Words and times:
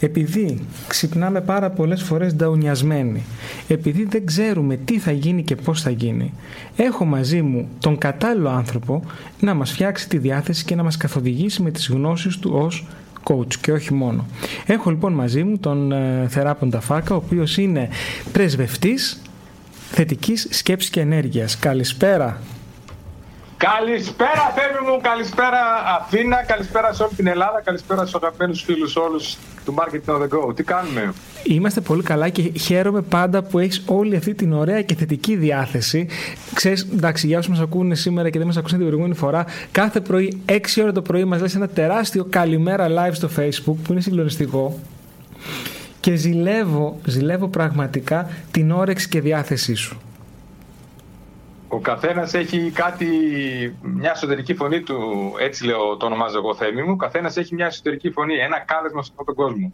επειδή 0.00 0.66
ξυπνάμε 0.88 1.40
πάρα 1.40 1.70
πολλές 1.70 2.02
φορές 2.02 2.34
νταουνιασμένοι, 2.34 3.22
επειδή 3.68 4.04
δεν 4.04 4.26
ξέρουμε 4.26 4.76
τι 4.76 4.98
θα 4.98 5.12
γίνει 5.12 5.42
και 5.42 5.56
πώς 5.56 5.82
θα 5.82 5.90
γίνει, 5.90 6.32
έχω 6.76 7.04
μαζί 7.04 7.42
μου 7.42 7.68
τον 7.80 7.98
κατάλληλο 7.98 8.48
άνθρωπο 8.48 9.04
να 9.40 9.54
μας 9.54 9.70
φτιάξει 9.72 10.08
τη 10.08 10.18
διάθεση 10.18 10.64
και 10.64 10.74
να 10.74 10.82
μας 10.82 10.96
καθοδηγήσει 10.96 11.62
με 11.62 11.70
τις 11.70 11.88
γνώσεις 11.88 12.38
του 12.38 12.50
ως 12.54 12.86
coach 13.24 13.54
και 13.60 13.72
όχι 13.72 13.94
μόνο. 13.94 14.26
Έχω 14.66 14.90
λοιπόν 14.90 15.12
μαζί 15.12 15.42
μου 15.42 15.58
τον 15.58 15.92
ε, 15.92 16.26
Θεράπον 16.28 16.70
Ταφάκα, 16.70 17.14
ο 17.14 17.16
οποίος 17.16 17.56
είναι 17.56 17.88
πρεσβευτής 18.32 19.22
θετικής 19.90 20.48
σκέψης 20.50 20.90
και 20.90 21.00
ενέργειας. 21.00 21.58
Καλησπέρα. 21.58 22.40
Καλησπέρα 23.56 24.52
Θέμη 24.54 24.90
μου, 24.90 25.00
καλησπέρα 25.02 25.58
Αθήνα, 25.98 26.44
καλησπέρα 26.44 26.92
σε 26.92 27.02
όλη 27.02 27.12
την 27.16 27.26
Ελλάδα, 27.26 27.60
καλησπέρα 27.64 28.00
στους 28.00 28.14
αγαπημένους 28.14 28.62
φίλους 28.62 28.96
όλους 28.96 29.36
του 29.64 29.74
Marketing 29.78 30.14
on 30.14 30.20
the 30.20 30.28
Go. 30.28 30.56
Τι 30.56 30.62
κάνουμε; 30.62 31.12
Είμαστε 31.44 31.80
πολύ 31.80 32.02
καλά 32.02 32.28
και 32.28 32.42
χαίρομαι 32.42 33.00
πάντα 33.00 33.42
που 33.42 33.58
έχεις 33.58 33.82
όλη 33.86 34.16
αυτή 34.16 34.34
την 34.34 34.52
ωραία 34.52 34.82
και 34.82 34.94
θετική 34.94 35.36
διάθεση. 35.36 36.06
Ξέρεις, 36.54 36.86
εντάξει, 36.92 37.26
για 37.26 37.38
όσους 37.38 37.50
μας 37.50 37.60
ακούνε 37.60 37.94
σήμερα 37.94 38.30
και 38.30 38.38
δεν 38.38 38.46
μας 38.46 38.56
ακούσαν 38.56 38.78
την 38.78 38.86
προηγούμενη 38.86 39.18
φορά, 39.18 39.44
κάθε 39.72 40.00
πρωί, 40.00 40.40
6 40.46 40.82
ώρα 40.82 40.92
το 40.92 41.02
πρωί 41.02 41.24
μας 41.24 41.40
λες 41.40 41.54
ένα 41.54 41.68
τεράστιο 41.68 42.26
καλημέρα 42.30 42.88
live 42.88 43.12
στο 43.12 43.28
Facebook 43.36 43.76
που 43.84 43.92
είναι 43.92 44.00
συγκλονιστικό 44.00 44.78
και 46.00 46.14
ζηλεύω, 46.14 47.00
ζηλεύω 47.04 47.48
πραγματικά 47.48 48.28
την 48.50 48.70
όρεξη 48.70 49.08
και 49.08 49.20
διάθεσή 49.20 49.74
σου. 49.74 49.96
Ο 51.74 51.80
καθένας 51.80 52.34
έχει 52.34 52.70
κάτι, 52.70 53.06
μια 53.82 54.10
εσωτερική 54.10 54.54
φωνή 54.54 54.80
του, 54.82 54.96
έτσι 55.38 55.64
λέω 55.64 55.96
το 55.96 56.06
ονομάζω 56.06 56.38
εγώ 56.38 56.54
Θέμη 56.54 56.82
μου, 56.82 56.92
ο 56.92 56.96
καθένας 56.96 57.36
έχει 57.36 57.54
μια 57.54 57.66
εσωτερική 57.66 58.10
φωνή, 58.10 58.34
ένα 58.34 58.58
κάλεσμα 58.58 59.02
σε 59.02 59.10
αυτόν 59.10 59.26
τον 59.26 59.34
κόσμο. 59.34 59.72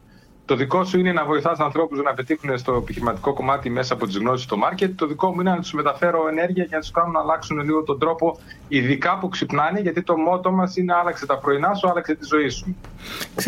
Το 0.50 0.56
δικό 0.56 0.84
σου 0.84 0.98
είναι 0.98 1.12
να 1.12 1.24
βοηθάς 1.24 1.58
ανθρώπους 1.58 2.02
να 2.02 2.14
πετύχουν 2.14 2.58
στο 2.58 2.74
επιχειρηματικό 2.74 3.32
κομμάτι 3.32 3.70
μέσα 3.70 3.94
από 3.94 4.06
τις 4.06 4.16
γνώσεις 4.16 4.44
στο 4.44 4.56
μάρκετ. 4.56 4.98
Το 4.98 5.06
δικό 5.06 5.34
μου 5.34 5.40
είναι 5.40 5.50
να 5.50 5.58
τους 5.58 5.72
μεταφέρω 5.72 6.28
ενέργεια 6.28 6.64
και 6.64 6.74
να 6.74 6.80
τους 6.80 6.90
κάνω 6.90 7.10
να 7.10 7.20
αλλάξουν 7.20 7.58
λίγο 7.60 7.82
τον 7.82 7.98
τρόπο, 7.98 8.38
ειδικά 8.68 9.18
που 9.18 9.28
ξυπνάνε, 9.28 9.80
γιατί 9.80 10.02
το 10.02 10.16
μότο 10.16 10.50
μας 10.50 10.76
είναι 10.76 10.94
άλλαξε 10.94 11.26
τα 11.26 11.38
πρωινά 11.38 11.74
σου, 11.74 11.88
άλλαξε 11.88 12.14
τη 12.14 12.26
ζωή 12.26 12.48
σου. 12.48 12.76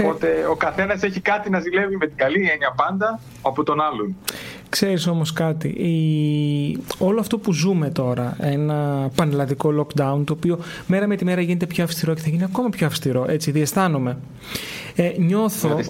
Οπότε 0.00 0.47
ο 0.50 0.55
καθένας 0.55 1.03
έχει 1.03 1.20
κάτι 1.20 1.50
να 1.50 1.61
ζηλεύει 1.61 1.97
με 1.97 2.06
την 2.06 2.17
καλή 2.17 2.48
έννοια 2.53 2.73
πάντα 2.77 3.20
από 3.42 3.62
τον 3.62 3.80
άλλον. 3.80 4.17
Ξέρεις 4.69 5.06
όμως 5.06 5.33
κάτι, 5.33 5.69
η... 5.69 6.84
όλο 6.98 7.20
αυτό 7.20 7.39
που 7.39 7.53
ζούμε 7.53 7.91
τώρα, 7.91 8.36
ένα 8.41 9.08
πανελλαδικό 9.14 9.75
lockdown, 9.78 10.23
το 10.25 10.33
οποίο 10.33 10.58
μέρα 10.86 11.06
με 11.06 11.17
τη 11.17 11.25
μέρα 11.25 11.41
γίνεται 11.41 11.67
πιο 11.67 11.84
αυστηρό 11.84 12.14
και 12.14 12.20
θα 12.20 12.28
γίνει 12.28 12.45
ακόμα 12.45 12.69
πιο 12.69 12.86
αυστηρό, 12.86 13.25
έτσι 13.28 13.50
διαισθάνομαι. 13.50 14.19
Ε, 14.96 15.12
νιώθω 15.18 15.68
Ε, 15.78 15.84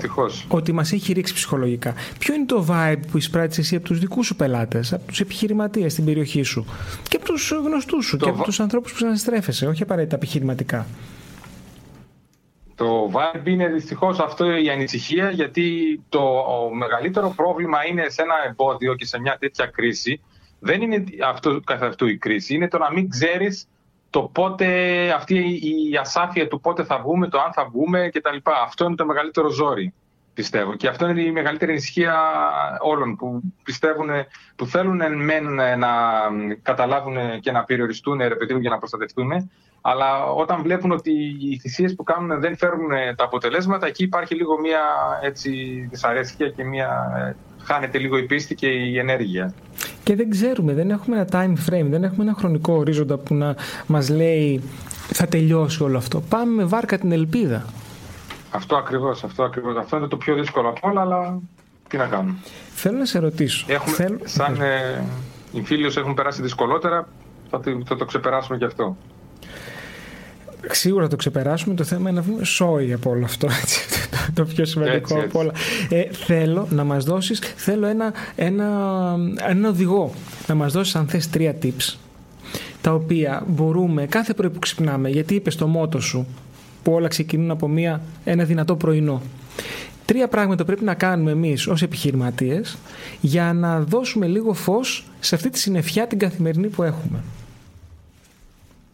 ότι 0.48 0.72
μας 0.72 0.92
έχει 0.92 1.12
ρίξει 1.12 1.34
ψυχολογικά. 1.34 1.95
Ποιο 2.19 2.34
είναι 2.34 2.44
το 2.47 2.66
vibe 2.69 3.00
που 3.10 3.16
εισπράττεις 3.16 3.59
εσύ 3.59 3.77
από 3.77 3.84
τους 3.84 3.99
δικούς 3.99 4.27
σου 4.27 4.37
πελάτες, 4.37 4.93
από 4.93 5.06
τους 5.06 5.21
επιχειρηματίες 5.21 5.93
στην 5.93 6.04
περιοχή 6.04 6.43
σου 6.43 6.66
και 7.09 7.16
από 7.16 7.25
τους 7.25 7.50
γνωστούς 7.50 8.06
σου 8.06 8.16
Το 8.16 8.25
και 8.25 8.31
βα- 8.31 8.37
από 8.37 8.47
τους 8.47 8.60
ανθρώπους 8.60 8.93
που 8.93 8.99
συναστρέφεσαι, 8.99 9.66
όχι 9.66 9.82
απαραίτητα 9.82 10.16
επιχειρηματικά. 10.16 10.87
Το 12.75 13.10
vibe 13.15 13.47
είναι 13.47 13.69
δυστυχώς 13.69 14.19
αυτό 14.19 14.56
η 14.56 14.71
ανησυχία, 14.71 15.31
γιατί 15.31 16.00
το 16.09 16.19
ο 16.38 16.75
μεγαλύτερο 16.75 17.32
πρόβλημα 17.37 17.87
είναι 17.87 18.04
σε 18.09 18.22
ένα 18.22 18.34
εμπόδιο 18.48 18.94
και 18.94 19.06
σε 19.06 19.21
μια 19.21 19.37
τέτοια 19.41 19.66
κρίση. 19.66 20.21
Δεν 20.59 20.82
είναι 20.82 21.04
αυτό 21.28 21.60
καθ' 21.65 21.82
αυτού 21.82 22.06
η 22.09 22.19
κρίση, 22.19 22.54
είναι 22.54 22.69
το 22.69 22.78
να 22.78 22.93
μην 22.93 23.09
ξέρεις 23.09 23.66
το 24.12 24.23
πότε 24.23 24.67
αυτή 25.11 25.37
η 25.91 25.97
ασάφεια 26.00 26.49
του 26.49 26.61
πότε 26.61 26.84
θα 26.84 26.99
βγούμε, 26.99 27.28
το 27.28 27.41
αν 27.41 27.53
θα 27.53 27.65
βγούμε 27.65 28.11
κτλ. 28.12 28.37
Αυτό 28.65 28.84
είναι 28.84 28.95
το 28.95 29.06
μεγαλύτερο 29.06 29.49
ζόρι, 29.49 29.95
πιστεύω. 30.34 30.75
Και 30.75 30.89
αυτό 30.89 31.09
είναι 31.09 31.23
η 31.23 31.33
μεγαλύτερη 31.33 31.71
ανησυχία 31.71 32.15
όλων 32.81 33.17
που 33.17 33.41
πιστεύουν, 33.62 34.09
που 34.56 34.67
θέλουν 34.67 35.01
εν 35.01 35.12
μεν 35.12 35.45
να 35.55 35.91
καταλάβουν 36.62 37.41
και 37.41 37.53
να 37.53 37.65
περιοριστούν, 37.65 38.19
ρε 38.19 38.37
παιδί 38.37 38.55
μου, 38.55 38.61
για 38.61 38.71
να 38.71 38.78
προστατευτούν. 38.78 39.51
Αλλά 39.81 40.25
όταν 40.25 40.62
βλέπουν 40.62 40.91
ότι 40.91 41.12
οι 41.41 41.59
θυσίες 41.59 41.95
που 41.95 42.03
κάνουν 42.03 42.41
δεν 42.41 42.56
φέρνουν 42.56 42.91
τα 43.17 43.25
αποτελέσματα, 43.25 43.87
εκεί 43.87 44.03
υπάρχει 44.03 44.34
λίγο 44.34 44.61
μια 44.61 44.81
έτσι, 45.22 45.51
δυσαρέσκεια 45.91 46.49
και 46.49 46.65
μια. 46.65 46.91
χάνεται 47.62 47.99
λίγο 47.99 48.17
η 48.17 48.22
πίστη 48.22 48.55
και 48.55 48.69
η 48.69 48.99
ενέργεια. 48.99 49.55
Και 50.05 50.17
δεν 50.17 50.31
ξέρουμε, 50.31 50.73
δεν 50.73 50.91
έχουμε 50.91 51.17
ένα 51.17 51.27
time 51.33 51.71
frame, 51.71 51.87
δεν 51.91 52.05
έχουμε 52.05 52.25
ένα 52.25 52.35
χρονικό 52.39 52.73
ορίζοντα 52.73 53.17
που 53.17 53.35
να 53.35 53.55
μας 53.87 54.09
λέει 54.09 54.63
θα 55.13 55.27
τελειώσει 55.27 55.83
όλο 55.83 55.99
αυτό. 55.99 56.21
Πάμε 56.21 56.53
με 56.55 56.65
βάρκα 56.65 56.99
την 56.99 57.13
ελπίδα. 57.13 57.65
Αυτό 58.51 58.77
ακριβώς, 58.77 59.25
αυτό 59.25 59.43
ακριβώς. 59.43 59.77
Αυτό 59.77 59.97
είναι 59.97 60.07
το 60.07 60.17
πιο 60.17 60.35
δύσκολο 60.35 60.69
από 60.69 60.89
όλα, 60.89 61.01
αλλά 61.01 61.39
τι 61.89 61.97
να 61.97 62.07
κάνουμε. 62.07 62.35
Θέλω 62.75 62.99
να 62.99 63.05
σε 63.05 63.19
ρωτήσω. 63.19 63.65
Έχουμε, 63.69 63.95
Θέλω... 63.95 64.19
σαν 64.25 64.61
ε, 64.61 65.05
οι 65.53 65.63
φίλοι 65.63 65.93
έχουν 65.97 66.15
περάσει 66.15 66.43
δυσκολότερα, 66.43 67.09
θα, 67.51 67.61
το- 67.61 67.83
θα 67.87 67.97
το 67.97 68.05
ξεπεράσουμε 68.05 68.59
και 68.59 68.65
αυτό. 68.65 68.97
Σίγουρα 70.71 71.09
το 71.09 71.17
ξεπεράσουμε. 71.17 71.75
Το 71.75 71.84
θέμα 71.84 72.11
είναι 72.11 72.19
να 72.21 72.27
βγούμε 72.27 72.45
σόι 72.45 72.93
από 72.93 73.11
όλο 73.11 73.25
αυτό. 73.25 73.47
Έτσι, 73.63 73.91
το 74.34 74.44
πιο 74.44 74.65
σημαντικό 74.65 74.97
Έτσι, 74.97 75.15
έτσι. 75.15 75.26
από 75.26 75.38
όλα. 75.38 75.53
Ε, 75.88 76.04
θέλω 76.12 76.66
να 76.70 76.84
μας 76.84 77.04
δώσεις, 77.04 77.38
θέλω 77.56 77.87
ένα, 77.87 78.12
ένα, 78.34 78.66
ένα 79.48 79.69
οδηγό. 79.69 80.15
Να 80.47 80.54
μας 80.54 80.72
δώσεις 80.72 80.94
αν 80.94 81.09
θες 81.09 81.31
τρία 81.31 81.56
tips 81.62 81.97
τα 82.82 82.94
οποία 82.94 83.44
μπορούμε 83.47 84.06
κάθε 84.06 84.34
πρωί 84.34 84.50
που 84.50 84.59
ξυπνάμε, 84.59 85.09
γιατί 85.09 85.34
είπες 85.34 85.53
στο 85.54 85.66
μότο 85.66 86.00
σου 86.00 86.26
που 86.82 86.92
όλα 86.92 87.09
ξεκινούν 87.09 87.50
από 87.50 87.69
μια, 87.69 88.00
ένα 88.25 88.44
δυνατό 88.44 88.76
πρωινό. 88.76 89.22
Τρία 90.04 90.28
πράγματα 90.28 90.65
πρέπει 90.65 90.84
να 90.84 90.94
κάνουμε 90.94 91.31
εμείς 91.31 91.66
ως 91.66 91.82
επιχειρηματίες 91.82 92.76
για 93.21 93.53
να 93.53 93.81
δώσουμε 93.81 94.26
λίγο 94.26 94.53
φως 94.53 95.06
σε 95.21 95.34
αυτή 95.34 95.50
τη 95.50 95.59
συννεφιά 95.59 96.06
την 96.06 96.19
καθημερινή 96.19 96.66
που 96.66 96.82
έχουμε. 96.82 97.22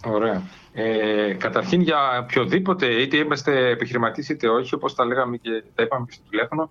Ωραία. 0.05 0.43
Ε, 0.73 1.33
καταρχήν 1.39 1.81
για 1.81 2.19
οποιοδήποτε, 2.23 2.87
είτε 2.87 3.17
είμαστε 3.17 3.69
επιχειρηματίες 3.69 4.29
είτε 4.29 4.49
όχι, 4.49 4.75
όπως 4.75 4.95
τα 4.95 5.05
λέγαμε 5.05 5.37
και 5.37 5.63
τα 5.75 5.83
είπαμε 5.83 6.07
και 6.09 6.13
στο 6.13 6.23
τηλέφωνο, 6.31 6.71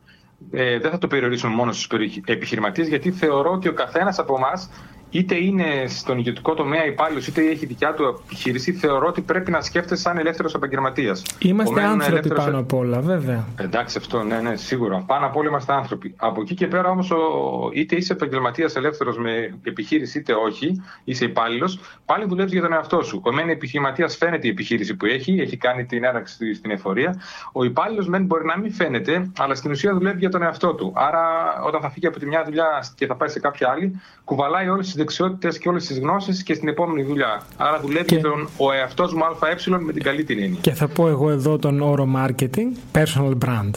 ε, 0.51 0.79
δεν 0.79 0.91
θα 0.91 0.97
το 0.97 1.07
περιορίσουμε 1.07 1.53
μόνο 1.55 1.71
στους 1.71 1.89
επιχειρηματίες, 2.25 2.87
γιατί 2.87 3.11
θεωρώ 3.11 3.51
ότι 3.51 3.67
ο 3.67 3.73
καθένας 3.73 4.19
από 4.19 4.35
εμάς, 4.35 4.69
είτε 5.09 5.35
είναι 5.35 5.87
στον 5.87 6.17
ιδιωτικό 6.17 6.53
τομέα 6.53 6.85
υπάλληλος, 6.85 7.27
είτε 7.27 7.41
έχει 7.41 7.65
δικιά 7.65 7.93
του 7.93 8.21
επιχείρηση, 8.25 8.73
θεωρώ 8.73 9.07
ότι 9.07 9.21
πρέπει 9.21 9.51
να 9.51 9.61
σκέφτεσαι 9.61 10.01
σαν 10.01 10.17
ελεύθερος 10.17 10.53
επαγγελματίας. 10.53 11.23
Είμαστε 11.39 11.83
άνθρωποι 11.83 12.33
πάνω 12.33 12.59
απ' 12.59 12.73
όλα, 12.73 12.99
βέβαια. 12.99 13.47
Εντάξει, 13.55 13.97
αυτό, 13.97 14.23
ναι, 14.23 14.39
ναι, 14.39 14.55
σίγουρα. 14.55 15.03
Πάνω 15.07 15.25
απ' 15.25 15.35
όλα 15.35 15.49
είμαστε 15.49 15.73
άνθρωποι. 15.73 16.13
Από 16.17 16.41
εκεί 16.41 16.55
και 16.55 16.67
πέρα 16.67 16.89
όμως, 16.89 17.11
είτε 17.73 17.95
είσαι 17.95 18.13
επαγγελματίας 18.13 18.75
ελεύθερος 18.75 19.17
με 19.17 19.59
επιχείρηση, 19.63 20.17
είτε 20.17 20.33
όχι, 20.33 20.83
είσαι 21.03 21.25
υπάλληλος, 21.25 21.79
πάλι 22.05 22.25
δουλεύεις 22.27 22.51
για 22.51 22.61
τον 22.61 22.73
εαυτό 22.73 23.01
σου. 23.01 23.21
Ο 23.25 23.31
μεν 23.31 23.49
επιχειρηματίας 23.49 24.17
φαίνεται 24.17 24.47
η 24.47 24.49
επιχείρηση 24.49 24.95
που 24.95 25.05
έχει, 25.05 25.39
έχει 25.39 25.57
κάνει 25.57 25.85
την 25.85 26.03
έναρξη 26.03 26.53
στην 26.53 26.71
εφορία. 26.71 27.21
Ο 27.51 27.63
υπάλληλος 27.63 28.07
μεν 28.07 28.25
μπορεί 28.25 28.45
να 28.45 28.57
μην 28.57 28.71
φαίνεται, 28.71 29.31
αλλά 29.37 29.55
στην 29.55 29.71
ουσία 29.71 29.93
δουλεύει 29.93 30.19
για 30.19 30.29
τον 30.29 30.41
εαυτό 30.41 30.73
του. 30.73 30.93
Άρα, 30.95 31.21
όταν 31.65 31.81
θα 31.81 31.89
φύγει 31.89 32.07
από 32.07 32.19
τη 32.19 32.25
μια 32.25 32.43
δουλειά 32.43 32.83
και 32.95 33.05
θα 33.05 33.15
πάει 33.15 33.29
σε 33.29 33.39
κάποια 33.39 33.69
άλλη, 33.69 34.01
κουβαλάει 34.23 34.69
όλες 34.69 34.85
τις 34.85 34.95
δεξιότητες 34.97 35.57
και 35.57 35.69
όλες 35.69 35.85
τις 35.85 35.99
γνώσεις 35.99 36.43
και 36.43 36.53
στην 36.53 36.67
επόμενη 36.67 37.03
δουλειά. 37.03 37.41
Άρα, 37.57 37.79
δουλεύει 37.79 38.05
Και- 38.05 38.15
για 38.15 38.23
τον 38.23 38.49
ο 38.57 38.71
εαυτός 38.71 39.13
μου 39.13 39.23
ΑΕ 39.25 39.77
με 39.79 39.93
την 39.93 40.03
καλή 40.03 40.23
την 40.23 40.39
έννοια. 40.43 40.59
Και 40.61 40.71
θα 40.71 40.87
πω 40.87 41.07
εγώ 41.07 41.29
εδώ 41.29 41.57
τον 41.57 41.81
όρο 41.81 42.07
marketing, 42.15 42.97
personal 42.97 43.37
brand. 43.45 43.71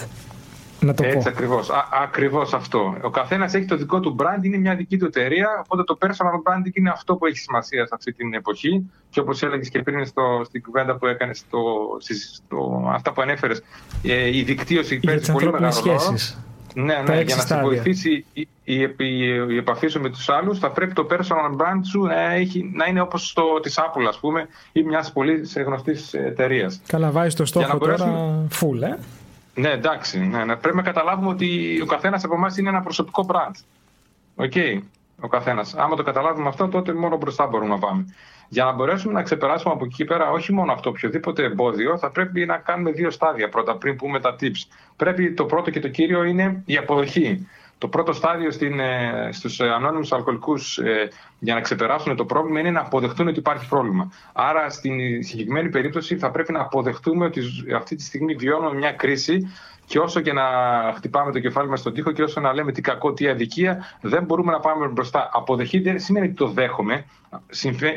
Να 0.82 0.94
το 0.94 1.04
Έτσι 1.04 1.18
πω. 1.18 1.28
ακριβώς. 1.28 1.70
Ακριβώς 2.02 2.52
αυτό. 2.54 2.96
Ο 3.02 3.10
καθένας 3.10 3.54
έχει 3.54 3.64
το 3.64 3.76
δικό 3.76 4.00
του 4.00 4.16
brand, 4.18 4.42
είναι 4.44 4.56
μια 4.56 4.74
δική 4.74 4.96
του 4.96 5.04
εταιρεία. 5.04 5.48
Οπότε 5.64 5.82
το 5.84 5.98
personal 6.00 6.34
branding 6.50 6.70
είναι 6.72 6.90
αυτό 6.90 7.16
που 7.16 7.26
έχει 7.26 7.36
σημασία 7.38 7.86
σε 7.86 7.92
αυτή 7.94 8.12
την 8.12 8.34
εποχή. 8.34 8.90
Και 9.10 9.20
όπως 9.20 9.42
έλεγες 9.42 9.68
και 9.68 9.82
πριν 9.82 10.06
στο, 10.06 10.42
στην 10.44 10.62
κουβέντα 10.62 10.96
που 10.96 11.06
έκανες, 11.06 11.38
στο, 11.38 11.58
στις- 11.98 12.40
στο, 12.46 12.90
αυτά 12.92 13.12
που 13.12 13.22
ανέφερες, 13.22 13.62
ε, 14.02 14.36
η 14.36 14.42
δικτύωση 14.42 14.94
Για 14.94 15.00
παίζει 15.04 15.20
τις 15.20 15.32
πολύ 15.32 15.44
ανθρώπινες 15.44 15.82
μεγάλο 15.82 16.02
ρόλο. 16.04 16.18
Σχέσει. 16.70 16.86
Ναι, 16.86 16.94
Τα 16.94 17.02
ναι, 17.12 17.18
έξι 17.18 17.24
για 17.26 17.34
να 17.34 17.40
σε 17.40 17.46
στάδια. 17.46 17.64
βοηθήσει 17.66 18.24
η, 18.32 18.48
η, 18.64 18.80
η, 18.96 19.16
η 19.48 19.56
επαφή 19.56 19.86
σου 19.88 20.00
με 20.00 20.10
τους 20.10 20.28
άλλους, 20.28 20.58
θα 20.58 20.70
πρέπει 20.70 20.92
το 20.92 21.06
personal 21.10 21.56
brand 21.60 21.80
σου 21.90 22.00
να, 22.02 22.20
έχει, 22.32 22.70
να 22.74 22.86
είναι 22.86 23.00
όπως 23.00 23.32
το 23.32 23.42
της 23.62 23.78
Apple, 23.78 24.04
ας 24.08 24.18
πούμε, 24.18 24.46
ή 24.72 24.82
μιας 24.82 25.12
πολύ 25.12 25.48
γνωστής 25.64 26.14
εταιρείας. 26.14 26.80
Καλά, 26.86 27.10
βάζεις 27.10 27.34
το 27.34 27.42
Για 27.42 27.60
να 27.60 27.66
στόχο 27.66 27.78
τώρα 27.78 27.96
μπορέσουμε- 27.96 28.46
full, 28.60 28.82
ε. 28.82 28.98
Ναι, 29.60 29.68
εντάξει. 29.70 30.18
Ναι, 30.18 30.44
ναι. 30.44 30.56
Πρέπει 30.56 30.76
να 30.76 30.82
καταλάβουμε 30.82 31.28
ότι 31.28 31.80
ο 31.82 31.86
καθένας 31.86 32.24
από 32.24 32.34
εμάς 32.34 32.56
είναι 32.56 32.68
ένα 32.68 32.80
προσωπικό 32.80 33.26
brand. 33.28 33.54
Οκ. 34.36 34.52
Okay. 34.54 34.78
Ο 35.20 35.28
καθένας. 35.28 35.74
Άμα 35.74 35.96
το 35.96 36.02
καταλάβουμε 36.02 36.48
αυτό, 36.48 36.68
τότε 36.68 36.94
μόνο 36.94 37.16
μπροστά 37.16 37.46
μπορούμε 37.46 37.70
να 37.70 37.78
πάμε. 37.78 38.04
Για 38.52 38.64
να 38.64 38.72
μπορέσουμε 38.72 39.12
να 39.12 39.22
ξεπεράσουμε 39.22 39.74
από 39.74 39.84
εκεί 39.84 40.04
πέρα 40.04 40.30
όχι 40.30 40.52
μόνο 40.52 40.72
αυτό, 40.72 40.90
οποιοδήποτε 40.90 41.44
εμπόδιο, 41.44 41.98
θα 41.98 42.10
πρέπει 42.10 42.46
να 42.46 42.56
κάνουμε 42.56 42.90
δύο 42.90 43.10
στάδια 43.10 43.48
πρώτα 43.48 43.76
πριν 43.76 43.96
πούμε 43.96 44.20
τα 44.20 44.36
tips. 44.40 44.66
Πρέπει 44.96 45.32
το 45.32 45.44
πρώτο 45.44 45.70
και 45.70 45.80
το 45.80 45.88
κύριο 45.88 46.22
είναι 46.22 46.62
η 46.66 46.76
αποδοχή. 46.76 47.48
Το 47.80 47.88
πρώτο 47.88 48.12
στάδιο 48.12 48.50
στην, 48.50 48.80
ε, 48.80 49.28
στους 49.32 49.60
ανώνυμους 49.60 50.12
αλκοολικούς 50.12 50.78
ε, 50.78 51.08
για 51.38 51.54
να 51.54 51.60
ξεπεράσουν 51.60 52.16
το 52.16 52.24
πρόβλημα 52.24 52.60
είναι 52.60 52.70
να 52.70 52.80
αποδεχτούν 52.80 53.28
ότι 53.28 53.38
υπάρχει 53.38 53.68
πρόβλημα. 53.68 54.12
Άρα 54.32 54.70
στην 54.70 55.22
συγκεκριμένη 55.22 55.68
περίπτωση 55.68 56.16
θα 56.16 56.30
πρέπει 56.30 56.52
να 56.52 56.60
αποδεχτούμε 56.60 57.24
ότι 57.24 57.42
αυτή 57.76 57.96
τη 57.96 58.02
στιγμή 58.02 58.34
βιώνουμε 58.34 58.76
μια 58.76 58.92
κρίση 58.92 59.52
και 59.86 59.98
όσο 59.98 60.20
και 60.20 60.32
να 60.32 60.42
χτυπάμε 60.96 61.32
το 61.32 61.40
κεφάλι 61.40 61.68
μας 61.68 61.80
στον 61.80 61.92
τοίχο 61.94 62.12
και 62.12 62.22
όσο 62.22 62.40
να 62.40 62.52
λέμε 62.54 62.72
τι 62.72 62.80
κακό, 62.80 63.12
τι 63.12 63.28
αδικία, 63.28 63.84
δεν 64.00 64.24
μπορούμε 64.24 64.52
να 64.52 64.60
πάμε 64.60 64.86
μπροστά. 64.86 65.28
Αποδεχή 65.32 65.78
δεν 65.80 66.00
σημαίνει 66.00 66.26
ότι 66.26 66.34
το 66.34 66.48
δέχομαι. 66.48 67.04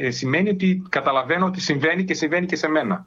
Ε, 0.01 0.09
σημαίνει 0.09 0.49
ότι 0.49 0.83
καταλαβαίνω 0.89 1.45
ότι 1.45 1.61
συμβαίνει 1.61 2.03
και 2.03 2.13
συμβαίνει 2.13 2.45
και 2.45 2.55
σε 2.55 2.67
μένα. 2.67 3.05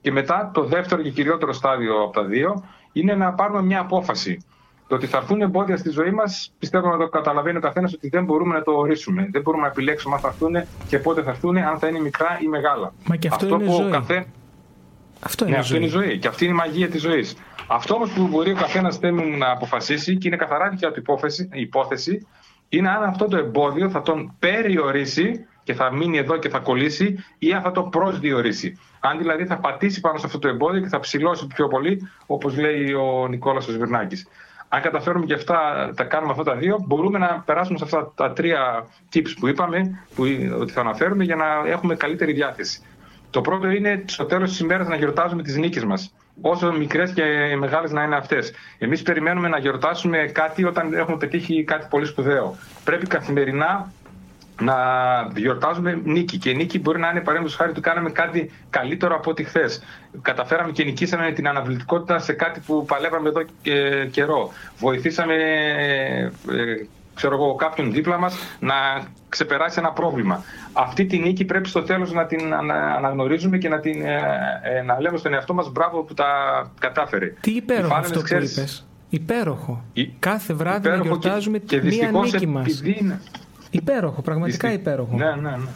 Και 0.00 0.12
μετά 0.12 0.50
το 0.54 0.64
δεύτερο 0.64 1.02
και 1.02 1.10
κυριότερο 1.10 1.52
στάδιο 1.52 2.02
από 2.02 2.12
τα 2.12 2.24
δύο 2.24 2.64
είναι 2.92 3.14
να 3.14 3.32
πάρουμε 3.32 3.62
μια 3.62 3.80
απόφαση. 3.80 4.44
Το 4.88 4.94
ότι 4.94 5.06
θα 5.06 5.16
έρθουν 5.16 5.40
εμπόδια 5.40 5.76
στη 5.76 5.90
ζωή 5.90 6.10
μας, 6.10 6.52
πιστεύω 6.58 6.88
να 6.88 6.96
το 6.96 7.08
καταλαβαίνει 7.08 7.56
ο 7.56 7.60
καθένας 7.60 7.92
ότι 7.94 8.08
δεν 8.08 8.24
μπορούμε 8.24 8.54
να 8.54 8.62
το 8.62 8.72
ορίσουμε. 8.72 9.28
Δεν 9.30 9.42
μπορούμε 9.42 9.62
να 9.62 9.68
επιλέξουμε 9.68 10.14
αν 10.14 10.20
θα 10.20 10.28
έρθουν 10.28 10.56
και 10.88 10.98
πότε 10.98 11.22
θα 11.22 11.30
έρθουν, 11.30 11.56
αν 11.56 11.78
θα 11.78 11.88
είναι 11.88 12.00
μικρά 12.00 12.38
ή 12.42 12.46
μεγάλα. 12.46 12.92
Μα 13.06 13.16
και 13.16 13.28
αυτό, 13.32 13.46
είναι 13.46 13.70
ζωή. 13.70 13.90
Καθέ... 13.90 14.26
Αυτό 15.20 15.44
είναι, 15.44 15.54
ναι, 15.54 15.60
αυτό 15.60 15.76
είναι 15.76 15.84
η 15.84 15.88
ζωή. 15.88 16.18
Και 16.18 16.28
αυτή 16.28 16.44
είναι 16.44 16.54
η 16.54 16.56
μαγεία 16.56 16.88
της 16.88 17.00
ζωής. 17.00 17.36
Αυτό 17.66 17.94
όμως 17.94 18.10
που 18.10 18.26
μπορεί 18.26 18.50
ο 18.50 18.54
καθένας 18.56 18.96
θέλει 18.96 19.36
να 19.36 19.50
αποφασίσει 19.50 20.16
και 20.16 20.28
είναι 20.28 20.36
καθαρά 20.36 20.68
δικιά 20.68 20.92
του 20.92 21.02
υπόθεση, 21.52 22.26
είναι 22.68 22.88
αν 22.90 23.02
αυτό 23.02 23.28
το 23.28 23.36
εμπόδιο 23.36 23.90
θα 23.90 24.02
τον 24.02 24.34
περιορίσει 24.38 25.46
και 25.62 25.74
θα 25.74 25.92
μείνει 25.92 26.18
εδώ 26.18 26.36
και 26.36 26.48
θα 26.48 26.58
κολλήσει 26.58 27.24
ή 27.38 27.52
αν 27.52 27.62
θα 27.62 27.70
το 27.70 27.82
προσδιορίσει. 27.82 28.78
Αν 29.00 29.18
δηλαδή 29.18 29.46
θα 29.46 29.58
πατήσει 29.58 30.00
πάνω 30.00 30.18
σε 30.18 30.26
αυτό 30.26 30.38
το 30.38 30.48
εμπόδιο 30.48 30.80
και 30.80 30.88
θα 30.88 31.00
ψηλώσει 31.00 31.46
πιο 31.46 31.68
πολύ, 31.68 32.08
όπως 32.26 32.58
λέει 32.58 32.92
ο 32.92 33.26
Νικόλας 33.28 33.64
Σβερνάκη. 33.64 34.16
Αν 34.74 34.80
καταφέρουμε 34.82 35.26
και 35.26 35.34
αυτά, 35.34 35.90
τα 35.96 36.04
κάνουμε 36.04 36.30
αυτά 36.30 36.42
τα 36.44 36.54
δύο, 36.54 36.84
μπορούμε 36.86 37.18
να 37.18 37.42
περάσουμε 37.46 37.78
σε 37.78 37.84
αυτά 37.84 38.12
τα 38.14 38.32
τρία 38.32 38.86
tips 39.14 39.34
που 39.40 39.48
είπαμε, 39.48 40.04
που, 40.14 40.22
ότι 40.60 40.72
θα 40.72 40.80
αναφέρουμε 40.80 41.24
για 41.24 41.36
να 41.36 41.44
έχουμε 41.66 41.94
καλύτερη 41.94 42.32
διάθεση. 42.32 42.80
Το 43.30 43.40
πρώτο 43.40 43.68
είναι 43.70 44.04
στο 44.06 44.24
τέλος 44.24 44.50
της 44.50 44.58
ημέρας 44.60 44.88
να 44.88 44.96
γιορτάζουμε 44.96 45.42
τις 45.42 45.56
νίκες 45.56 45.84
μας 45.84 46.14
όσο 46.40 46.72
μικρές 46.72 47.12
και 47.12 47.22
μεγάλες 47.58 47.92
να 47.92 48.02
είναι 48.02 48.16
αυτές. 48.16 48.52
Εμείς 48.78 49.02
περιμένουμε 49.02 49.48
να 49.48 49.58
γιορτάσουμε 49.58 50.18
κάτι 50.18 50.64
όταν 50.64 50.92
έχουμε 50.94 51.16
πετύχει 51.16 51.64
κάτι 51.64 51.86
πολύ 51.90 52.06
σπουδαίο. 52.06 52.56
Πρέπει 52.84 53.06
καθημερινά 53.06 53.92
να 54.60 54.76
γιορτάζουμε 55.36 56.00
νίκη. 56.04 56.38
Και 56.38 56.52
νίκη 56.52 56.78
μπορεί 56.78 56.98
να 56.98 57.08
είναι 57.08 57.20
παρέμβασης 57.20 57.56
χάρη 57.56 57.70
ότι 57.70 57.80
κάναμε 57.80 58.10
κάτι 58.10 58.50
καλύτερο 58.70 59.14
από 59.14 59.30
ό,τι 59.30 59.44
χθες. 59.44 59.82
Καταφέραμε 60.22 60.72
και 60.72 60.84
νικήσαμε 60.84 61.32
την 61.32 61.48
αναβλητικότητα 61.48 62.18
σε 62.18 62.32
κάτι 62.32 62.60
που 62.66 62.84
παλεύαμε 62.84 63.28
εδώ 63.28 63.42
και 63.62 64.06
καιρό. 64.10 64.52
Βοηθήσαμε 64.78 65.34
ε, 66.48 66.86
ξέρω 67.14 67.34
εγώ, 67.34 67.54
κάποιον 67.54 67.92
δίπλα 67.92 68.18
μας 68.18 68.34
να 68.60 68.74
ξεπεράσει 69.28 69.78
ένα 69.78 69.92
πρόβλημα. 69.92 70.44
Αυτή 70.72 71.04
τη 71.06 71.18
νίκη 71.18 71.44
πρέπει 71.44 71.68
στο 71.68 71.82
τέλος 71.82 72.12
να 72.12 72.26
την 72.26 72.54
αναγνωρίζουμε 72.96 73.58
και 73.58 73.68
να, 73.68 73.80
την, 73.80 74.02
ε, 74.02 74.20
ε, 74.62 74.82
να 74.82 75.00
λέμε 75.00 75.18
στον 75.18 75.32
εαυτό 75.34 75.54
μας 75.54 75.72
μπράβο 75.72 76.02
που 76.02 76.14
τα 76.14 76.26
κατάφερε. 76.78 77.34
Τι 77.40 77.50
υπέροχο 77.50 77.94
αυτό 77.94 78.20
που 78.20 78.26
είπες. 78.34 78.86
Υπέροχο. 79.08 79.84
Κάθε 80.18 80.54
βράδυ 80.54 80.78
υπέροχο 80.78 80.98
να 80.98 81.08
γιορτάζουμε 81.08 81.58
και, 81.58 81.80
και 81.80 81.86
μία 81.86 82.10
νίκη 82.10 82.46
μας. 82.46 82.80
Είναι... 82.80 83.20
Υπέροχο, 83.72 84.22
πραγματικά 84.22 84.72
υπέροχο. 84.72 85.16
Ναι, 85.16 85.34
ναι, 85.40 85.50
ναι. 85.50 85.68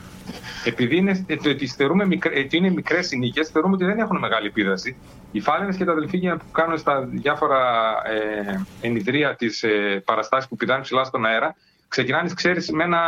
Επειδή 0.65 0.97
είναι, 0.97 1.25
ε, 1.27 1.37
το 1.37 1.51
ότι 1.51 1.67
θεωρούμε 1.67 2.07
είναι 2.51 2.71
μικρές 2.71 3.13
οι 3.13 3.19
νίκε, 3.19 3.45
θεωρούμε 3.45 3.75
ότι 3.75 3.85
δεν 3.85 3.99
έχουν 3.99 4.19
μεγάλη 4.19 4.47
επίδραση. 4.47 4.97
Οι 5.33 5.41
φάλαινες 5.41 5.77
και 5.77 5.85
τα 5.85 5.93
αδελφίγια 5.93 6.37
που 6.37 6.51
κάνουν 6.53 6.79
στα 6.79 7.01
διάφορα 7.11 7.59
ε, 8.07 8.65
ενιδρία 8.81 9.35
της 9.35 9.63
ε, 9.63 10.03
παραστάσεις 10.05 10.49
που 10.49 10.57
πηδάνε 10.57 10.83
ψηλά 10.83 11.05
στον 11.05 11.27
αέρα, 11.27 11.55
ξεκινάνε, 11.89 12.31
ξέρεις, 12.35 12.71
με, 12.71 12.85
ένα, 12.85 13.01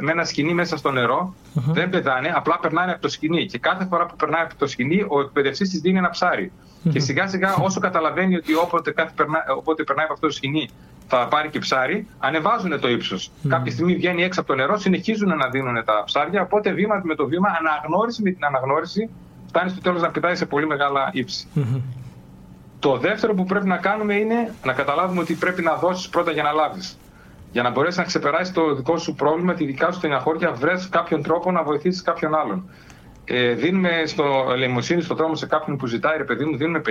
με 0.00 0.10
ένα 0.10 0.24
σκηνή 0.24 0.54
μέσα 0.54 0.76
στο 0.76 0.90
νερο 0.90 1.34
δεν 1.52 1.90
πετάνε, 1.90 2.32
απλά 2.34 2.58
περνάνε 2.58 2.92
από 2.92 3.00
το 3.00 3.08
σκηνή. 3.08 3.46
Και 3.46 3.58
κάθε 3.58 3.84
φορά 3.84 4.06
που 4.06 4.16
περνάει 4.16 4.42
από 4.42 4.54
το 4.56 4.66
σκηνή, 4.66 5.04
ο 5.08 5.20
εκπαιδευτής 5.20 5.70
της 5.70 5.80
δίνει 5.80 5.98
ένα 5.98 6.10
Και 6.92 7.00
σιγά 7.00 7.28
σιγά, 7.28 7.54
όσο 7.54 7.80
καταλαβαίνει 7.80 8.36
ότι 8.36 8.54
όποτε, 8.54 8.90
κάθε 8.90 9.12
περνά, 9.16 9.44
όποτε 9.56 9.84
περνάει 9.84 10.04
από 10.04 10.14
αυτό 10.14 10.26
το 10.26 10.32
σκηνή 10.32 10.68
θα 11.06 11.28
πάρει 11.28 11.48
και 11.48 11.58
ψάρι, 11.58 12.06
ανεβάζουν 12.18 12.80
το 12.80 12.88
ύψος. 12.88 13.30
Mm. 13.30 13.48
Κάποια 13.48 13.72
στιγμή 13.72 13.94
βγαίνει 13.94 14.22
έξω 14.22 14.40
από 14.40 14.48
το 14.48 14.54
νερό, 14.54 14.76
συνεχίζουν 14.76 15.36
να 15.36 15.48
δίνουν 15.48 15.84
τα 15.84 16.02
ψάρια. 16.04 16.42
Οπότε 16.42 16.72
βήμα 16.72 17.00
με 17.04 17.14
το 17.14 17.26
βήμα, 17.26 17.48
αναγνώριση 17.58 18.22
με 18.22 18.30
την 18.30 18.44
αναγνώριση, 18.44 19.10
φτάνεις 19.46 19.72
στο 19.72 19.80
τέλος 19.80 20.02
να 20.02 20.10
πετάει 20.10 20.36
σε 20.36 20.46
πολύ 20.46 20.66
μεγάλα 20.66 21.10
ύψη. 21.12 21.46
Mm-hmm. 21.56 21.80
Το 22.78 22.96
δεύτερο 22.96 23.34
που 23.34 23.44
πρέπει 23.44 23.66
να 23.66 23.76
κάνουμε 23.76 24.14
είναι 24.14 24.54
να 24.64 24.72
καταλάβουμε 24.72 25.20
ότι 25.20 25.34
πρέπει 25.34 25.62
να 25.62 25.74
δώσεις 25.74 26.08
πρώτα 26.08 26.30
για 26.30 26.42
να 26.42 26.52
λάβεις. 26.52 26.98
Για 27.52 27.62
να 27.62 27.70
μπορέσεις 27.70 27.98
να 27.98 28.04
ξεπεράσεις 28.04 28.54
το 28.54 28.74
δικό 28.74 28.98
σου 28.98 29.14
πρόβλημα, 29.14 29.54
τη 29.54 29.64
δικά 29.64 29.90
σου 29.90 29.98
στεναχώρια, 29.98 30.52
βρες 30.52 30.88
κάποιον 30.88 31.22
τρόπο 31.22 31.50
να 31.50 31.62
βοηθήσεις 31.62 32.02
κάποιον 32.02 32.34
άλλον. 32.34 32.70
Ε, 33.28 33.52
δίνουμε 33.52 34.02
στο 34.04 34.24
ελεημοσύνη 34.52 35.02
στον 35.02 35.16
δρόμο 35.16 35.34
σε 35.34 35.46
κάποιον 35.46 35.76
που 35.76 35.86
ζητάει, 35.86 36.16
ρε 36.16 36.24
παιδί 36.24 36.44
μου, 36.44 36.56
δίνουμε 36.56 36.82
50 36.86 36.90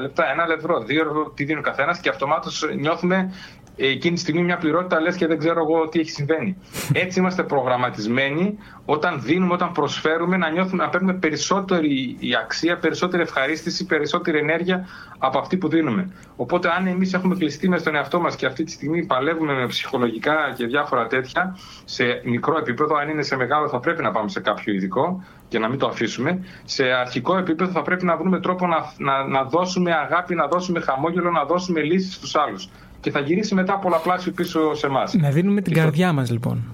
λεπτά, 0.00 0.30
ένα 0.30 0.46
ευρώ, 0.56 0.80
δύο 0.80 1.00
ευρώ, 1.02 1.30
τι 1.30 1.44
δίνει 1.44 1.58
ο 1.58 1.62
καθένας 1.62 2.00
και 2.00 2.08
αυτομάτως 2.08 2.68
νιώθουμε 2.78 3.30
εκείνη 3.76 4.14
τη 4.14 4.20
στιγμή 4.20 4.42
μια 4.42 4.56
πληρότητα 4.56 5.00
λες 5.00 5.16
και 5.16 5.26
δεν 5.26 5.38
ξέρω 5.38 5.60
εγώ 5.60 5.88
τι 5.88 6.00
έχει 6.00 6.10
συμβαίνει. 6.10 6.56
Έτσι 7.04 7.18
είμαστε 7.18 7.42
προγραμματισμένοι 7.42 8.58
όταν 8.84 9.22
δίνουμε, 9.22 9.52
όταν 9.52 9.72
προσφέρουμε 9.72 10.36
να 10.36 10.50
νιώθουμε 10.50 10.84
να 10.84 10.88
παίρνουμε 10.88 11.14
περισσότερη 11.14 12.16
η 12.18 12.34
αξία, 12.34 12.78
περισσότερη 12.78 13.22
ευχαρίστηση, 13.22 13.86
περισσότερη 13.86 14.38
ενέργεια 14.38 14.86
από 15.18 15.38
αυτή 15.38 15.56
που 15.56 15.68
δίνουμε. 15.68 16.12
Οπότε 16.36 16.68
αν 16.78 16.86
εμείς 16.86 17.12
έχουμε 17.12 17.36
κλειστεί 17.36 17.68
μες 17.68 17.80
στον 17.80 17.94
εαυτό 17.94 18.20
μας 18.20 18.36
και 18.36 18.46
αυτή 18.46 18.64
τη 18.64 18.70
στιγμή 18.70 19.06
παλεύουμε 19.06 19.52
με 19.52 19.66
ψυχολογικά 19.66 20.52
και 20.56 20.66
διάφορα 20.66 21.06
τέτοια 21.06 21.58
σε 21.84 22.20
μικρό 22.24 22.58
επίπεδο, 22.58 22.96
αν 22.96 23.08
είναι 23.08 23.22
σε 23.22 23.36
μεγάλο 23.36 23.68
θα 23.68 23.80
πρέπει 23.80 24.02
να 24.02 24.10
πάμε 24.10 24.28
σε 24.28 24.40
κάποιο 24.40 24.74
ειδικό 24.74 25.24
και 25.48 25.58
να 25.58 25.68
μην 25.68 25.78
το 25.78 25.86
αφήσουμε. 25.86 26.44
Σε 26.64 26.84
αρχικό 26.84 27.36
επίπεδο 27.36 27.70
θα 27.70 27.82
πρέπει 27.82 28.04
να 28.04 28.16
βρούμε 28.16 28.40
τρόπο 28.40 28.66
να, 28.66 28.92
να, 28.98 29.26
να 29.28 29.44
δώσουμε 29.44 29.92
αγάπη, 29.92 30.34
να 30.34 30.46
δώσουμε 30.46 30.80
χαμόγελο, 30.80 31.30
να 31.30 31.44
δώσουμε 31.44 31.80
λύσεις 31.80 32.14
στους 32.14 32.34
άλλους 32.36 32.68
και 33.00 33.10
θα 33.10 33.20
γυρίσει 33.20 33.54
μετά 33.54 33.78
πολλαπλάσιο 33.78 34.32
πίσω 34.32 34.74
σε 34.74 34.86
εμάς. 34.86 35.14
Να 35.14 35.30
δίνουμε 35.30 35.60
την 35.60 35.72
καρδιά 35.72 36.12
μας 36.12 36.30
λοιπόν. 36.30 36.64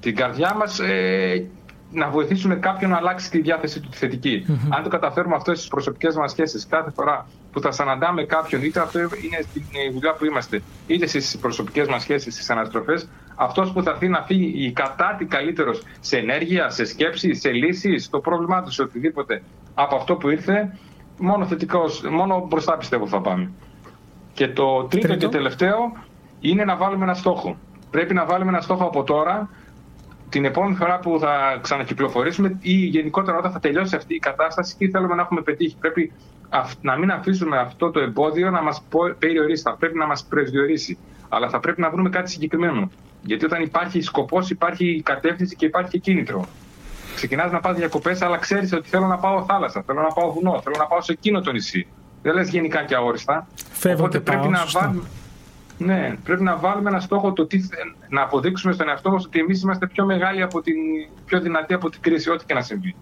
Την 0.00 0.16
καρδιά 0.16 0.54
μας 0.54 0.78
ε, 0.80 1.46
να 1.92 2.10
βοηθήσουμε 2.10 2.54
κάποιον 2.54 2.90
να 2.90 2.96
αλλάξει 2.96 3.30
τη 3.30 3.40
διάθεσή 3.40 3.80
του 3.80 3.88
τη 3.88 3.96
θετικη 3.96 4.44
Αν 4.68 4.82
το 4.82 4.88
καταφέρουμε 4.88 5.34
αυτό 5.34 5.54
στις 5.54 5.68
προσωπικές 5.68 6.14
μας 6.16 6.30
σχέσεις 6.30 6.66
κάθε 6.66 6.90
φορά 6.90 7.26
που 7.52 7.60
θα 7.60 7.70
συναντάμε 7.70 8.24
κάποιον, 8.24 8.62
είτε 8.62 8.80
αυτό 8.80 8.98
είναι 8.98 9.38
στην 9.48 9.62
δουλειά 9.92 10.14
που 10.14 10.24
είμαστε, 10.24 10.62
είτε 10.86 11.06
στις 11.06 11.38
προσωπικές 11.40 11.88
μας 11.88 12.02
σχέσεις, 12.02 12.34
στις 12.34 12.50
αναστροφές, 12.50 13.08
αυτός 13.40 13.72
που 13.72 13.82
θα 13.82 13.90
έρθει 13.90 14.08
να 14.08 14.22
φύγει 14.22 14.72
κατάτι 14.72 15.24
καλύτερος 15.24 15.82
σε 16.00 16.16
ενέργεια, 16.16 16.70
σε 16.70 16.84
σκέψη, 16.84 17.34
σε 17.34 17.50
λύσεις, 17.50 18.04
στο 18.04 18.20
πρόβλημά 18.20 18.62
του, 18.62 18.70
σε 18.70 18.82
οτιδήποτε 18.82 19.42
από 19.74 19.96
αυτό 19.96 20.14
που 20.16 20.28
ήρθε, 20.30 20.78
μόνο 21.18 21.46
θετικός, 21.46 22.02
μόνο 22.10 22.46
μπροστά 22.48 22.76
πιστεύω 22.76 23.06
θα 23.06 23.20
πάμε. 23.20 23.50
Και 24.32 24.48
το 24.48 24.84
τρίτο, 24.84 25.14
και 25.16 25.28
τελευταίο 25.28 25.92
είναι 26.40 26.64
να 26.64 26.76
βάλουμε 26.76 27.04
ένα 27.04 27.14
στόχο. 27.14 27.56
Πρέπει 27.90 28.14
να 28.14 28.24
βάλουμε 28.24 28.50
ένα 28.50 28.60
στόχο 28.60 28.84
από 28.84 29.02
τώρα, 29.02 29.48
την 30.28 30.44
επόμενη 30.44 30.74
φορά 30.74 30.98
που 30.98 31.18
θα 31.20 31.58
ξανακυκλοφορήσουμε 31.62 32.58
ή 32.60 32.72
γενικότερα 32.72 33.38
όταν 33.38 33.52
θα 33.52 33.60
τελειώσει 33.60 33.96
αυτή 33.96 34.14
η 34.14 34.18
κατάσταση, 34.18 34.76
τι 34.76 34.90
θέλουμε 34.90 35.14
να 35.14 35.22
έχουμε 35.22 35.42
πετύχει. 35.42 35.76
Πρέπει 35.80 36.12
να 36.80 36.96
μην 36.98 37.10
αφήσουμε 37.10 37.58
αυτό 37.58 37.90
το 37.90 38.00
εμπόδιο 38.00 38.50
να 38.50 38.62
μας 38.62 38.82
περιορίσει. 39.18 39.62
Θα 39.62 39.76
πρέπει 39.78 39.98
να 39.98 40.06
μας 40.06 40.24
προσδιορίσει. 40.24 40.98
Αλλά 41.28 41.48
θα 41.48 41.60
πρέπει 41.60 41.80
να 41.80 41.90
βρούμε 41.90 42.08
κάτι 42.08 42.30
συγκεκριμένο. 42.30 42.90
Γιατί 43.22 43.44
όταν 43.44 43.62
υπάρχει 43.62 44.00
σκοπός, 44.00 44.50
υπάρχει 44.50 45.02
κατεύθυνση 45.04 45.56
και 45.56 45.66
υπάρχει 45.66 45.90
και 45.90 45.98
κίνητρο. 45.98 46.46
Ξεκινάς 47.14 47.52
να 47.52 47.60
πας 47.60 47.76
διακοπές, 47.76 48.22
αλλά 48.22 48.36
ξέρεις 48.36 48.72
ότι 48.72 48.88
θέλω 48.88 49.06
να 49.06 49.18
πάω 49.18 49.44
θάλασσα, 49.44 49.82
θέλω 49.86 50.00
να 50.00 50.12
πάω 50.12 50.32
βουνό, 50.32 50.60
θέλω 50.62 50.76
να 50.78 50.86
πάω 50.86 51.00
σε 51.00 51.12
εκείνο 51.12 51.40
το 51.40 51.52
νησί. 51.52 51.86
Δεν 52.22 52.34
λες 52.34 52.48
γενικά 52.48 52.84
και 52.84 52.94
αόριστα. 52.94 53.46
Φεύγω 53.70 54.04
Οπότε 54.04 54.20
πρέπει 54.20 54.48
να 54.48 54.64
βάλουμε. 54.72 55.02
Ναι, 55.78 56.14
πρέπει 56.24 56.42
να 56.42 56.56
βάλουμε 56.56 56.90
ένα 56.90 57.00
στόχο 57.00 57.32
το 57.32 57.46
τι, 57.46 57.58
να 58.08 58.22
αποδείξουμε 58.22 58.72
στον 58.72 58.88
εαυτό 58.88 59.10
μας 59.10 59.24
ότι 59.24 59.38
εμείς 59.38 59.62
είμαστε 59.62 59.86
πιο 59.86 60.04
μεγάλοι 60.04 60.42
από 60.42 60.60
την, 60.60 60.74
πιο 61.24 61.40
δυνατοί 61.40 61.74
από 61.74 61.90
την 61.90 62.00
κρίση, 62.00 62.30
ό,τι 62.30 62.44
και 62.44 62.54
να 62.54 62.60
συμβεί. 62.60 62.94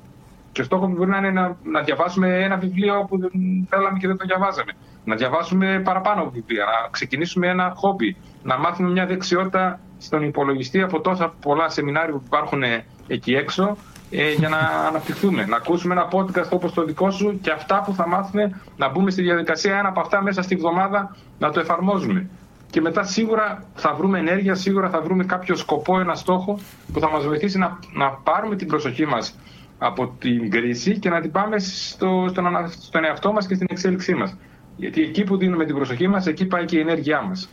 Και 0.52 0.61
ο 0.61 0.64
στόχος 0.64 0.90
μπορεί 0.90 1.11
να 1.11 1.18
είναι 1.18 1.30
να, 1.30 1.56
να 1.64 1.82
διαβάσουμε 1.82 2.42
ένα 2.42 2.56
βιβλίο 2.56 3.06
που 3.08 3.18
δεν 3.18 3.30
θέλαμε 3.68 3.99
και 3.99 4.06
δεν 4.06 4.16
το 4.16 4.25
διαβάζαμε. 4.25 4.73
Να 5.04 5.14
διαβάσουμε 5.14 5.80
παραπάνω 5.85 6.20
από 6.23 6.30
βιβλία, 6.30 6.64
να 6.64 6.88
ξεκινήσουμε 6.90 7.49
ένα 7.49 7.73
χόμπι, 7.76 8.16
να 8.42 8.58
μάθουμε 8.58 8.90
μια 8.90 9.06
δεξιότητα 9.06 9.80
στον 9.98 10.22
υπολογιστή 10.22 10.82
από 10.82 11.00
τόσα 11.00 11.34
πολλά 11.40 11.68
σεμινάρια 11.68 12.14
που 12.14 12.22
υπάρχουν 12.26 12.62
εκεί 13.06 13.34
έξω 13.34 13.76
ε, 14.10 14.32
για 14.32 14.48
να 14.48 14.58
αναπτυχθούμε. 14.88 15.44
Να 15.44 15.56
ακούσουμε 15.56 15.94
ένα 15.94 16.08
podcast 16.12 16.50
όπως 16.50 16.72
το 16.72 16.84
δικό 16.84 17.10
σου 17.10 17.38
και 17.42 17.50
αυτά 17.50 17.82
που 17.86 17.94
θα 17.94 18.08
μάθουμε 18.08 18.60
να 18.76 18.88
μπούμε 18.88 19.10
στη 19.10 19.22
διαδικασία 19.22 19.78
ένα 19.78 19.88
από 19.88 20.00
αυτά 20.00 20.22
μέσα 20.22 20.42
στη 20.42 20.56
βδομάδα 20.56 21.16
να 21.38 21.50
το 21.50 21.60
εφαρμόζουμε. 21.60 22.28
Και 22.70 22.80
μετά 22.80 23.04
σίγουρα 23.04 23.64
θα 23.74 23.94
βρούμε 23.94 24.18
ενέργεια, 24.18 24.54
σίγουρα 24.54 24.90
θα 24.90 25.00
βρούμε 25.00 25.24
κάποιο 25.24 25.56
σκοπό, 25.56 26.00
ένα 26.00 26.14
στόχο 26.14 26.58
που 26.92 27.00
θα 27.00 27.10
μας 27.10 27.24
βοηθήσει 27.24 27.58
να, 27.58 27.78
να 27.92 28.10
πάρουμε 28.10 28.56
την 28.56 28.66
προσοχή 28.66 29.06
μας 29.06 29.38
από 29.78 30.14
την 30.18 30.50
κρίση 30.50 30.98
και 30.98 31.08
να 31.08 31.20
την 31.20 31.30
πάμε 31.30 31.58
στο, 31.58 32.26
στον, 32.28 32.46
στον 32.68 33.04
εαυτό 33.04 33.32
μας 33.32 33.46
και 33.46 33.54
στην 33.54 33.66
εξέλιξή 33.70 34.14
μας. 34.14 34.36
Γιατί 34.76 35.02
εκεί 35.02 35.24
που 35.24 35.36
δίνουμε 35.36 35.64
την 35.64 35.74
προσοχή 35.74 36.08
μας, 36.08 36.26
εκεί 36.26 36.46
πάει 36.46 36.64
και 36.64 36.76
η 36.76 36.80
ενέργειά 36.80 37.22
μας. 37.22 37.48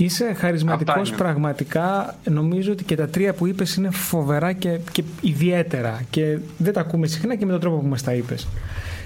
Είσαι 0.00 0.32
χαρισματικός 0.32 1.10
πραγματικά. 1.10 2.14
Νομίζω 2.24 2.72
ότι 2.72 2.84
και 2.84 2.96
τα 2.96 3.08
τρία 3.08 3.34
που 3.34 3.46
είπες 3.46 3.74
είναι 3.74 3.90
φοβερά 3.90 4.52
και, 4.52 4.78
και 4.92 5.02
ιδιαίτερα. 5.20 6.02
Και 6.10 6.38
δεν 6.58 6.72
τα 6.72 6.80
ακούμε 6.80 7.06
συχνά 7.06 7.34
και 7.34 7.44
με 7.46 7.50
τον 7.52 7.60
τρόπο 7.60 7.76
που 7.76 7.86
μας 7.86 8.02
τα 8.02 8.12
είπες. 8.12 8.48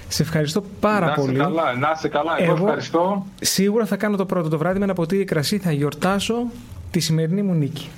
Σε 0.07 0.21
ευχαριστώ 0.21 0.63
πάρα 0.79 1.05
να 1.05 1.13
πολύ. 1.13 1.37
Καλά, 1.37 1.73
να 1.73 1.93
είσαι 1.95 2.07
καλά. 2.07 2.35
Εγώ, 2.39 2.51
Εγώ 2.51 2.63
ευχαριστώ. 2.65 3.25
Σίγουρα 3.41 3.85
θα 3.85 3.95
κάνω 3.95 4.17
το 4.17 4.25
πρώτο 4.25 4.49
το 4.49 4.57
βράδυ 4.57 4.77
με 4.77 4.83
ένα 4.83 4.93
ποτήρι 4.93 5.23
κρασί. 5.23 5.57
Θα 5.57 5.71
γιορτάσω 5.71 6.47
τη 6.91 6.99
σημερινή 6.99 7.41
μου 7.41 7.53
νίκη. 7.53 7.89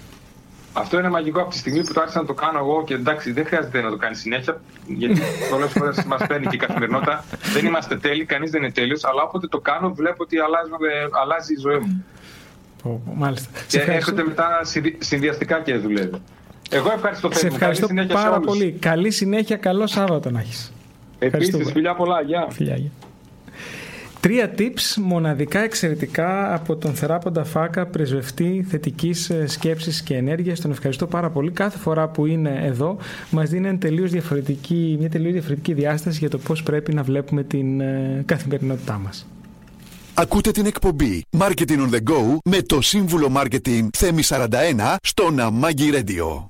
Αυτό 0.74 1.00
είναι 1.00 1.10
μαγικό 1.10 1.42
από 1.42 1.50
τη 1.50 1.58
στιγμή 1.58 1.84
που 1.84 1.94
το 1.94 2.02
άρχισα 2.02 2.20
να 2.20 2.26
το 2.26 2.34
κάνω 2.34 2.60
εγώ 2.60 2.84
και 2.84 2.94
εντάξει, 2.94 3.32
δεν 3.32 3.46
χρειάζεται 3.46 3.82
να 3.82 3.90
το 3.90 3.98
κάνει 3.98 4.16
συνέχεια. 4.16 4.62
Γιατί 4.88 5.22
πολλές 5.50 5.72
φορές 5.72 6.04
μας 6.04 6.28
παίρνει 6.28 6.46
και 6.46 6.56
η 6.56 6.60
καθημερινότητα. 6.60 7.24
Δεν 7.54 7.66
είμαστε 7.66 7.98
τέλειοι, 7.98 8.26
κανείς 8.26 8.52
δεν 8.52 8.64
είναι 8.64 8.72
τέλειος. 8.72 9.04
Αλλά 9.04 9.22
όποτε 9.24 9.48
το 9.48 9.60
κάνω, 9.60 9.94
βλέπω 9.94 10.24
ότι 10.24 10.38
αλλάζει, 10.40 10.70
αλλάζει 11.22 11.54
η 11.54 11.60
ζωή 11.60 11.78
μου. 11.78 12.06
Μάλιστα. 13.16 13.50
Και 13.68 13.80
έρχεται 13.80 14.24
μετά 14.24 14.62
συνδυαστικά 15.00 15.62
και 15.62 15.76
δουλεύει. 15.76 16.22
Εγώ 16.70 16.92
ευχαριστώ 16.92 17.30
Σε 17.34 17.48
ευχαριστώ 17.48 17.88
πάρα 18.14 18.40
πολύ. 18.40 18.72
Καλή 18.72 19.12
συνέχεια, 19.12 19.56
καλό 19.58 19.88
Σάββατο 19.88 20.32
να 20.32 20.40
έχεις. 20.40 20.74
Επίσης, 21.20 21.72
φιλιά 21.72 21.96
πολλά. 21.96 22.22
Γεια. 22.22 22.48
Φιλιά, 22.50 22.76
γεια. 22.76 22.92
Τρία 24.20 24.52
tips 24.58 24.96
μοναδικά 25.02 25.60
εξαιρετικά 25.60 26.54
από 26.54 26.76
τον 26.76 26.94
Θεράποντα 26.94 27.44
Φάκα, 27.44 27.86
πρεσβευτή 27.86 28.66
θετικής 28.70 29.30
ε, 29.30 29.48
σκέψης 29.48 30.02
και 30.02 30.16
ενέργειας. 30.16 30.60
Τον 30.60 30.72
ευχαριστώ 30.72 31.08
πάρα 31.08 31.30
πολύ. 31.30 31.52
Κάθε 31.52 31.78
φορά 31.78 32.08
που 32.08 32.26
είναι 32.26 32.60
εδώ, 32.64 32.98
μας 33.30 33.50
δίνει 33.50 33.70
μια 33.70 33.78
τελείως 33.78 34.12
διαφορετική, 34.12 34.96
μια 35.00 35.10
τελείως 35.10 35.34
διαφορετική 35.34 35.74
διάσταση 35.74 36.18
για 36.18 36.30
το 36.30 36.38
πώς 36.38 36.64
πρέπει 36.64 36.94
να 36.94 37.04
βλέπουμε 37.04 37.44
την 37.44 37.82
ε, 37.82 38.24
καθημερινότητά 38.26 38.98
μας. 39.04 39.28
Ακούτε 40.18 40.52
την 40.52 40.66
εκπομπή 40.66 41.22
Marketing 41.38 41.78
on 41.78 41.90
the 41.90 42.00
Go 42.12 42.38
με 42.46 42.62
το 42.62 42.82
σύμβουλο 42.82 43.32
Marketing 43.36 43.88
Θέμη 43.98 44.22
41 44.28 44.48
στο 45.02 45.32
Ναμάγκη 45.32 45.90
Radio. 45.94 46.46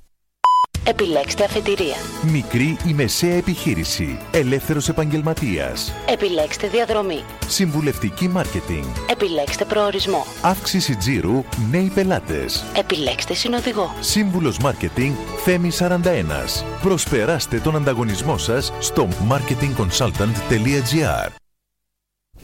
Επιλέξτε 0.88 1.44
αφετηρία. 1.44 1.96
Μικρή 2.32 2.78
ή 2.88 2.94
μεσαία 2.94 3.36
επιχείρηση. 3.36 4.18
Ελεύθερος 4.32 4.90
επαγγελματίας. 4.90 5.94
Επιλέξτε 6.10 6.68
διαδρομή. 6.68 7.24
Συμβουλευτική 7.48 8.28
μάρκετινγκ. 8.28 8.84
Επιλέξτε 9.10 9.66
προορισμό. 9.66 10.26
Αύξηση 10.42 10.96
τζίρου. 10.96 11.44
Νέοι 11.72 11.92
πελάτες. 11.94 12.64
Επιλέξτε 12.78 13.34
συνοδηγό. 13.34 13.94
Σύμβουλος 14.00 14.58
μάρκετινγκ 14.58 15.14
Θέμη 15.44 15.72
41. 15.72 16.64
Προσπεράστε 16.82 17.60
τον 17.60 17.76
ανταγωνισμό 17.76 18.38
σας 18.38 18.72
στο 18.80 19.08
marketingconsultant.gr. 19.30 21.45